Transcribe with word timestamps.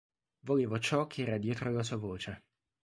Volevo 0.45 0.79
ciò 0.79 1.05
che 1.05 1.21
era 1.21 1.37
dietro 1.37 1.69
alla 1.69 1.83
sua 1.83 1.97
voce. 1.97 2.45